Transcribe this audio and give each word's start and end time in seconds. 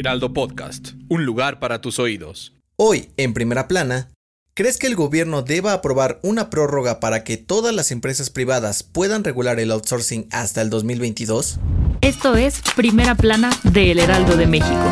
Heraldo 0.00 0.32
Podcast, 0.32 0.92
un 1.10 1.26
lugar 1.26 1.60
para 1.60 1.82
tus 1.82 1.98
oídos. 1.98 2.54
Hoy, 2.76 3.10
en 3.18 3.34
primera 3.34 3.68
plana, 3.68 4.08
¿crees 4.54 4.78
que 4.78 4.86
el 4.86 4.96
gobierno 4.96 5.42
deba 5.42 5.74
aprobar 5.74 6.20
una 6.22 6.48
prórroga 6.48 7.00
para 7.00 7.22
que 7.22 7.36
todas 7.36 7.74
las 7.74 7.90
empresas 7.90 8.30
privadas 8.30 8.82
puedan 8.82 9.24
regular 9.24 9.60
el 9.60 9.70
outsourcing 9.70 10.26
hasta 10.30 10.62
el 10.62 10.70
2022? 10.70 11.58
Esto 12.00 12.34
es 12.34 12.62
Primera 12.74 13.14
Plana 13.14 13.50
de 13.62 13.90
El 13.90 13.98
Heraldo 13.98 14.38
de 14.38 14.46
México. 14.46 14.90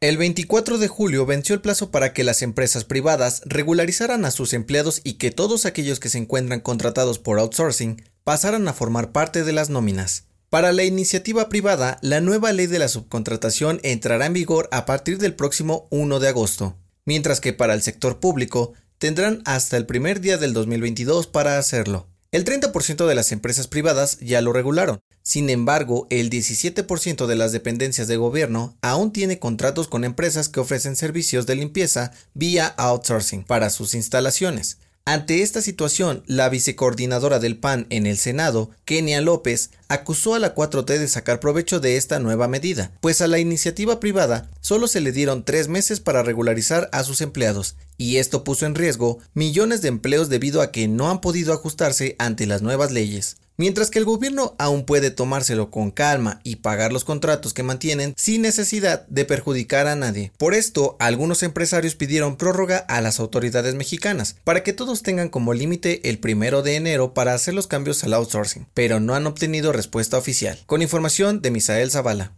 El 0.00 0.18
24 0.18 0.78
de 0.78 0.86
julio 0.86 1.26
venció 1.26 1.56
el 1.56 1.62
plazo 1.62 1.90
para 1.90 2.12
que 2.12 2.22
las 2.22 2.42
empresas 2.42 2.84
privadas 2.84 3.42
regularizaran 3.44 4.24
a 4.24 4.30
sus 4.30 4.52
empleados 4.52 5.00
y 5.02 5.14
que 5.14 5.32
todos 5.32 5.66
aquellos 5.66 5.98
que 5.98 6.10
se 6.10 6.18
encuentran 6.18 6.60
contratados 6.60 7.18
por 7.18 7.40
outsourcing 7.40 8.04
pasaran 8.22 8.68
a 8.68 8.72
formar 8.72 9.10
parte 9.10 9.42
de 9.42 9.52
las 9.52 9.68
nóminas. 9.68 10.28
Para 10.54 10.72
la 10.72 10.84
iniciativa 10.84 11.48
privada, 11.48 11.98
la 12.00 12.20
nueva 12.20 12.52
ley 12.52 12.68
de 12.68 12.78
la 12.78 12.86
subcontratación 12.86 13.80
entrará 13.82 14.26
en 14.26 14.34
vigor 14.34 14.68
a 14.70 14.86
partir 14.86 15.18
del 15.18 15.34
próximo 15.34 15.88
1 15.90 16.20
de 16.20 16.28
agosto, 16.28 16.76
mientras 17.04 17.40
que 17.40 17.52
para 17.52 17.74
el 17.74 17.82
sector 17.82 18.20
público 18.20 18.72
tendrán 18.98 19.42
hasta 19.46 19.76
el 19.76 19.84
primer 19.84 20.20
día 20.20 20.38
del 20.38 20.52
2022 20.52 21.26
para 21.26 21.58
hacerlo. 21.58 22.06
El 22.30 22.44
30% 22.44 23.04
de 23.04 23.14
las 23.16 23.32
empresas 23.32 23.66
privadas 23.66 24.20
ya 24.20 24.40
lo 24.42 24.52
regularon, 24.52 25.00
sin 25.24 25.50
embargo, 25.50 26.06
el 26.10 26.30
17% 26.30 27.26
de 27.26 27.34
las 27.34 27.50
dependencias 27.50 28.06
de 28.06 28.16
gobierno 28.16 28.78
aún 28.80 29.12
tiene 29.12 29.40
contratos 29.40 29.88
con 29.88 30.04
empresas 30.04 30.48
que 30.48 30.60
ofrecen 30.60 30.94
servicios 30.94 31.46
de 31.46 31.56
limpieza 31.56 32.12
vía 32.32 32.74
outsourcing 32.76 33.42
para 33.42 33.70
sus 33.70 33.92
instalaciones. 33.94 34.78
Ante 35.06 35.42
esta 35.42 35.60
situación, 35.60 36.22
la 36.26 36.48
vicecoordinadora 36.48 37.38
del 37.38 37.58
PAN 37.58 37.86
en 37.90 38.06
el 38.06 38.16
Senado, 38.16 38.70
Kenia 38.86 39.20
López, 39.20 39.68
acusó 39.88 40.34
a 40.34 40.38
la 40.38 40.54
4T 40.54 40.98
de 40.98 41.08
sacar 41.08 41.40
provecho 41.40 41.78
de 41.78 41.98
esta 41.98 42.20
nueva 42.20 42.48
medida, 42.48 42.90
pues 43.02 43.20
a 43.20 43.26
la 43.26 43.38
iniciativa 43.38 44.00
privada 44.00 44.48
solo 44.62 44.86
se 44.88 45.02
le 45.02 45.12
dieron 45.12 45.44
tres 45.44 45.68
meses 45.68 46.00
para 46.00 46.22
regularizar 46.22 46.88
a 46.90 47.04
sus 47.04 47.20
empleados, 47.20 47.76
y 47.98 48.16
esto 48.16 48.44
puso 48.44 48.64
en 48.64 48.74
riesgo 48.74 49.18
millones 49.34 49.82
de 49.82 49.88
empleos 49.88 50.30
debido 50.30 50.62
a 50.62 50.72
que 50.72 50.88
no 50.88 51.10
han 51.10 51.20
podido 51.20 51.52
ajustarse 51.52 52.16
ante 52.18 52.46
las 52.46 52.62
nuevas 52.62 52.90
leyes. 52.90 53.36
Mientras 53.56 53.90
que 53.90 54.00
el 54.00 54.04
gobierno 54.04 54.56
aún 54.58 54.84
puede 54.84 55.10
tomárselo 55.10 55.70
con 55.70 55.92
calma 55.92 56.40
y 56.42 56.56
pagar 56.56 56.92
los 56.92 57.04
contratos 57.04 57.54
que 57.54 57.62
mantienen 57.62 58.12
sin 58.16 58.42
necesidad 58.42 59.06
de 59.06 59.24
perjudicar 59.24 59.86
a 59.86 59.94
nadie. 59.94 60.32
Por 60.38 60.54
esto, 60.54 60.96
algunos 60.98 61.42
empresarios 61.44 61.94
pidieron 61.94 62.36
prórroga 62.36 62.78
a 62.78 63.00
las 63.00 63.20
autoridades 63.20 63.76
mexicanas 63.76 64.36
para 64.42 64.64
que 64.64 64.72
todos 64.72 65.02
tengan 65.02 65.28
como 65.28 65.54
límite 65.54 66.08
el 66.10 66.18
primero 66.18 66.62
de 66.62 66.74
enero 66.74 67.14
para 67.14 67.34
hacer 67.34 67.54
los 67.54 67.68
cambios 67.68 68.02
al 68.02 68.14
outsourcing, 68.14 68.66
pero 68.74 68.98
no 68.98 69.14
han 69.14 69.26
obtenido 69.26 69.72
respuesta 69.72 70.18
oficial. 70.18 70.58
Con 70.66 70.82
información 70.82 71.40
de 71.40 71.50
Misael 71.52 71.90
Zavala. 71.90 72.32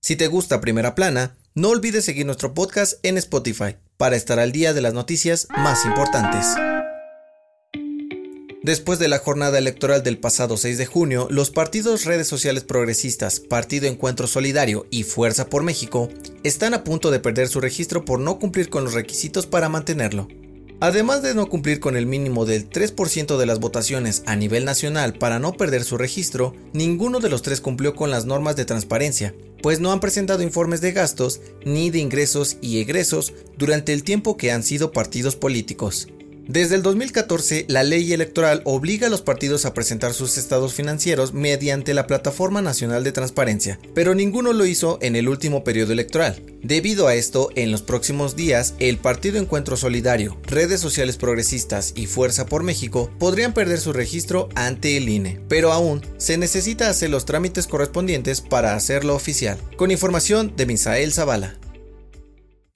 Si 0.00 0.16
te 0.16 0.28
gusta 0.28 0.60
Primera 0.60 0.94
Plana, 0.94 1.36
no 1.54 1.68
olvides 1.70 2.04
seguir 2.04 2.26
nuestro 2.26 2.54
podcast 2.54 2.94
en 3.02 3.18
Spotify 3.18 3.76
para 3.96 4.16
estar 4.16 4.38
al 4.38 4.52
día 4.52 4.72
de 4.72 4.80
las 4.80 4.94
noticias 4.94 5.48
más 5.56 5.84
importantes. 5.84 6.46
Después 8.66 8.98
de 8.98 9.06
la 9.06 9.20
jornada 9.20 9.58
electoral 9.58 10.02
del 10.02 10.18
pasado 10.18 10.56
6 10.56 10.76
de 10.76 10.86
junio, 10.86 11.28
los 11.30 11.52
partidos 11.52 12.04
redes 12.04 12.26
sociales 12.26 12.64
progresistas, 12.64 13.38
Partido 13.38 13.86
Encuentro 13.86 14.26
Solidario 14.26 14.88
y 14.90 15.04
Fuerza 15.04 15.48
por 15.48 15.62
México 15.62 16.08
están 16.42 16.74
a 16.74 16.82
punto 16.82 17.12
de 17.12 17.20
perder 17.20 17.46
su 17.46 17.60
registro 17.60 18.04
por 18.04 18.18
no 18.18 18.40
cumplir 18.40 18.68
con 18.68 18.82
los 18.82 18.94
requisitos 18.94 19.46
para 19.46 19.68
mantenerlo. 19.68 20.26
Además 20.80 21.22
de 21.22 21.36
no 21.36 21.48
cumplir 21.48 21.78
con 21.78 21.96
el 21.96 22.06
mínimo 22.06 22.44
del 22.44 22.68
3% 22.68 23.36
de 23.36 23.46
las 23.46 23.60
votaciones 23.60 24.24
a 24.26 24.34
nivel 24.34 24.64
nacional 24.64 25.14
para 25.14 25.38
no 25.38 25.52
perder 25.52 25.84
su 25.84 25.96
registro, 25.96 26.52
ninguno 26.72 27.20
de 27.20 27.28
los 27.28 27.42
tres 27.42 27.60
cumplió 27.60 27.94
con 27.94 28.10
las 28.10 28.24
normas 28.24 28.56
de 28.56 28.64
transparencia, 28.64 29.32
pues 29.62 29.78
no 29.78 29.92
han 29.92 30.00
presentado 30.00 30.42
informes 30.42 30.80
de 30.80 30.90
gastos 30.90 31.40
ni 31.64 31.90
de 31.90 32.00
ingresos 32.00 32.56
y 32.60 32.80
egresos 32.80 33.32
durante 33.56 33.92
el 33.92 34.02
tiempo 34.02 34.36
que 34.36 34.50
han 34.50 34.64
sido 34.64 34.90
partidos 34.90 35.36
políticos. 35.36 36.08
Desde 36.48 36.76
el 36.76 36.82
2014, 36.82 37.64
la 37.68 37.82
ley 37.82 38.12
electoral 38.12 38.62
obliga 38.64 39.08
a 39.08 39.10
los 39.10 39.20
partidos 39.20 39.64
a 39.64 39.74
presentar 39.74 40.14
sus 40.14 40.38
estados 40.38 40.74
financieros 40.74 41.34
mediante 41.34 41.92
la 41.92 42.06
Plataforma 42.06 42.62
Nacional 42.62 43.02
de 43.02 43.10
Transparencia, 43.10 43.80
pero 43.94 44.14
ninguno 44.14 44.52
lo 44.52 44.64
hizo 44.64 45.00
en 45.02 45.16
el 45.16 45.28
último 45.28 45.64
periodo 45.64 45.92
electoral. 45.92 46.40
Debido 46.62 47.08
a 47.08 47.16
esto, 47.16 47.50
en 47.56 47.72
los 47.72 47.82
próximos 47.82 48.36
días, 48.36 48.74
el 48.78 48.96
Partido 48.96 49.38
Encuentro 49.38 49.76
Solidario, 49.76 50.38
redes 50.44 50.80
sociales 50.80 51.16
progresistas 51.16 51.92
y 51.96 52.06
Fuerza 52.06 52.46
por 52.46 52.62
México 52.62 53.10
podrían 53.18 53.52
perder 53.52 53.80
su 53.80 53.92
registro 53.92 54.48
ante 54.54 54.96
el 54.96 55.08
INE, 55.08 55.40
pero 55.48 55.72
aún 55.72 56.00
se 56.16 56.38
necesita 56.38 56.88
hacer 56.88 57.10
los 57.10 57.24
trámites 57.24 57.66
correspondientes 57.66 58.40
para 58.40 58.76
hacerlo 58.76 59.16
oficial. 59.16 59.58
Con 59.76 59.90
información 59.90 60.54
de 60.56 60.66
Misael 60.66 61.12
Zavala. 61.12 61.58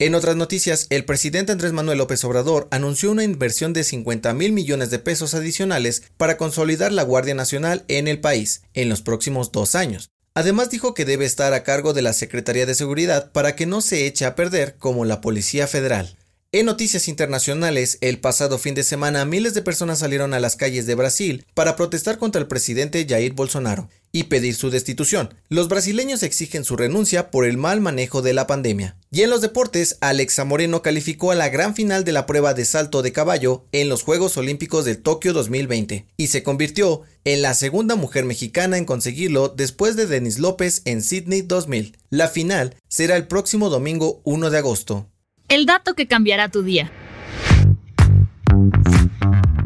En 0.01 0.15
otras 0.15 0.35
noticias, 0.35 0.87
el 0.89 1.05
presidente 1.05 1.51
Andrés 1.51 1.73
Manuel 1.73 1.99
López 1.99 2.23
Obrador 2.23 2.67
anunció 2.71 3.11
una 3.11 3.23
inversión 3.23 3.71
de 3.71 3.83
50 3.83 4.33
mil 4.33 4.51
millones 4.51 4.89
de 4.89 4.97
pesos 4.97 5.35
adicionales 5.35 6.01
para 6.17 6.37
consolidar 6.37 6.91
la 6.91 7.03
Guardia 7.03 7.35
Nacional 7.35 7.85
en 7.87 8.07
el 8.07 8.19
país 8.19 8.63
en 8.73 8.89
los 8.89 9.03
próximos 9.03 9.51
dos 9.51 9.75
años. 9.75 10.09
Además 10.33 10.71
dijo 10.71 10.95
que 10.95 11.05
debe 11.05 11.25
estar 11.25 11.53
a 11.53 11.61
cargo 11.61 11.93
de 11.93 12.01
la 12.01 12.13
Secretaría 12.13 12.65
de 12.65 12.73
Seguridad 12.73 13.31
para 13.31 13.55
que 13.55 13.67
no 13.67 13.79
se 13.81 14.07
eche 14.07 14.25
a 14.25 14.33
perder 14.33 14.75
como 14.79 15.05
la 15.05 15.21
Policía 15.21 15.67
Federal. 15.67 16.17
En 16.51 16.65
noticias 16.65 17.07
internacionales, 17.07 17.99
el 18.01 18.19
pasado 18.19 18.57
fin 18.57 18.73
de 18.73 18.81
semana 18.81 19.23
miles 19.25 19.53
de 19.53 19.61
personas 19.61 19.99
salieron 19.99 20.33
a 20.33 20.39
las 20.39 20.55
calles 20.55 20.87
de 20.87 20.95
Brasil 20.95 21.45
para 21.53 21.75
protestar 21.75 22.17
contra 22.17 22.41
el 22.41 22.47
presidente 22.47 23.05
Jair 23.07 23.33
Bolsonaro 23.33 23.87
y 24.11 24.23
pedir 24.23 24.55
su 24.55 24.71
destitución. 24.71 25.35
Los 25.47 25.67
brasileños 25.67 26.23
exigen 26.23 26.63
su 26.63 26.75
renuncia 26.75 27.29
por 27.29 27.45
el 27.45 27.59
mal 27.59 27.81
manejo 27.81 28.23
de 28.23 28.33
la 28.33 28.47
pandemia. 28.47 28.97
Y 29.13 29.23
en 29.23 29.29
los 29.29 29.41
deportes, 29.41 29.97
Alexa 29.99 30.45
Moreno 30.45 30.81
calificó 30.81 31.31
a 31.31 31.35
la 31.35 31.49
gran 31.49 31.75
final 31.75 32.05
de 32.05 32.13
la 32.13 32.25
prueba 32.25 32.53
de 32.53 32.63
salto 32.63 33.01
de 33.01 33.11
caballo 33.11 33.65
en 33.73 33.89
los 33.89 34.03
Juegos 34.03 34.37
Olímpicos 34.37 34.85
de 34.85 34.95
Tokio 34.95 35.33
2020 35.33 36.05
y 36.15 36.27
se 36.27 36.43
convirtió 36.43 37.01
en 37.25 37.41
la 37.41 37.53
segunda 37.53 37.97
mujer 37.97 38.23
mexicana 38.23 38.77
en 38.77 38.85
conseguirlo 38.85 39.49
después 39.49 39.97
de 39.97 40.07
Denis 40.07 40.39
López 40.39 40.81
en 40.85 41.01
Sydney 41.03 41.41
2000. 41.41 41.97
La 42.09 42.29
final 42.29 42.77
será 42.87 43.17
el 43.17 43.27
próximo 43.27 43.69
domingo 43.69 44.21
1 44.23 44.49
de 44.49 44.57
agosto. 44.57 45.09
El 45.49 45.65
dato 45.65 45.93
que 45.93 46.07
cambiará 46.07 46.47
tu 46.47 46.63
día. 46.63 46.89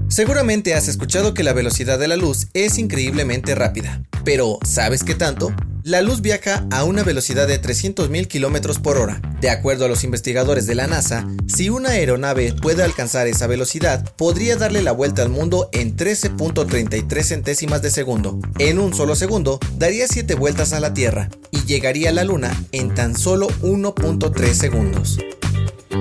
Seguramente 0.07 0.73
has 0.73 0.87
escuchado 0.87 1.35
que 1.35 1.43
la 1.43 1.53
velocidad 1.53 1.99
de 1.99 2.07
la 2.07 2.15
luz 2.15 2.47
es 2.55 2.79
increíblemente 2.79 3.53
rápida, 3.53 4.01
pero 4.23 4.57
¿sabes 4.65 5.03
qué 5.03 5.13
tanto? 5.13 5.53
La 5.85 6.01
luz 6.01 6.21
viaja 6.21 6.65
a 6.71 6.83
una 6.83 7.03
velocidad 7.03 7.47
de 7.47 7.61
300.000 7.61 8.27
km 8.27 8.81
por 8.81 8.97
hora. 8.97 9.21
De 9.39 9.51
acuerdo 9.51 9.85
a 9.85 9.87
los 9.87 10.03
investigadores 10.03 10.65
de 10.65 10.73
la 10.73 10.87
NASA, 10.87 11.27
si 11.45 11.69
una 11.69 11.89
aeronave 11.89 12.55
puede 12.59 12.81
alcanzar 12.81 13.27
esa 13.27 13.45
velocidad, 13.45 14.03
podría 14.15 14.55
darle 14.55 14.81
la 14.81 14.93
vuelta 14.93 15.21
al 15.21 15.29
mundo 15.29 15.69
en 15.73 15.95
13.33 15.95 17.21
centésimas 17.21 17.83
de 17.83 17.91
segundo. 17.91 18.39
En 18.57 18.79
un 18.79 18.95
solo 18.95 19.15
segundo, 19.15 19.59
daría 19.77 20.07
7 20.07 20.33
vueltas 20.33 20.73
a 20.73 20.79
la 20.79 20.95
Tierra 20.95 21.29
y 21.51 21.63
llegaría 21.65 22.09
a 22.09 22.13
la 22.13 22.23
Luna 22.23 22.51
en 22.71 22.95
tan 22.95 23.15
solo 23.15 23.47
1.3 23.61 24.53
segundos. 24.53 25.19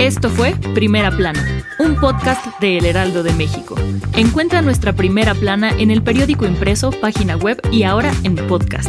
Esto 0.01 0.31
fue 0.31 0.55
Primera 0.75 1.15
Plana, 1.15 1.63
un 1.79 2.01
podcast 2.01 2.47
de 2.59 2.79
El 2.79 2.87
Heraldo 2.87 3.23
de 3.23 3.35
México. 3.35 3.75
Encuentra 4.15 4.63
nuestra 4.63 4.95
Primera 4.95 5.35
Plana 5.35 5.79
en 5.79 5.91
el 5.91 6.03
periódico 6.03 6.47
impreso, 6.47 6.91
página 6.91 7.37
web 7.37 7.61
y 7.71 7.83
ahora 7.83 8.15
en 8.23 8.37
podcast. 8.49 8.89